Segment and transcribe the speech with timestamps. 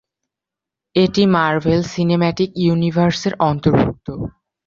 [0.95, 4.07] এটি Marvel cinematic ইউনিভার্সের অন্তর্ভুক্ত।